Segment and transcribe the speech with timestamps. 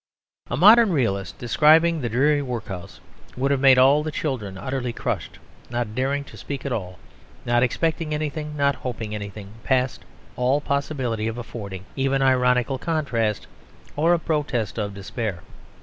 [0.49, 2.99] A modern realist describing the dreary workhouse
[3.37, 5.37] would have made all the children utterly crushed,
[5.69, 6.97] not daring to speak at all,
[7.45, 10.03] not expecting anything, not hoping anything, past
[10.35, 13.45] all possibility of affording even an ironical contrast
[13.95, 15.43] or a protest of despair.